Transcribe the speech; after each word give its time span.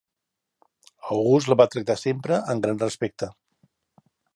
August 1.17 1.51
la 1.53 1.59
va 1.63 1.69
tractar 1.75 1.99
sempre 2.07 2.43
amb 2.55 2.67
gran 2.67 2.85
respecte. 2.89 3.33